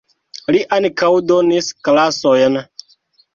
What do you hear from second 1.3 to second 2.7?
donis klasojn.